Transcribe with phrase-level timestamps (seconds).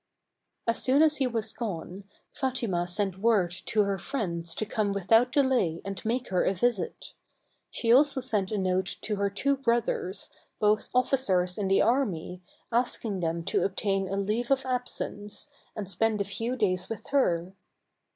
[0.65, 5.31] As soon as he was gone, Fatima sent word to her friends to come without
[5.31, 7.13] delay and make her a visit.
[7.69, 12.41] She also sent a note to her two brothers, both officers in the army,
[12.71, 17.53] asking them to obtain a leave of absence, and spend a few days with her.